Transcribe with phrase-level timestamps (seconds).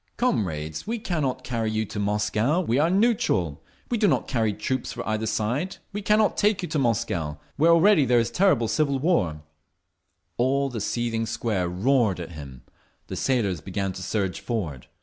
[0.17, 2.59] "Comrades, we cannot carry you to Moscow.
[2.59, 3.61] We are neutral.
[3.91, 5.77] We do not carry troops for either side.
[5.93, 9.43] We cannot take you to Moscow, where already there is terrible civil war…."
[10.37, 12.63] All the seething Square roared at him;
[13.09, 14.87] the sailors began to surge forward.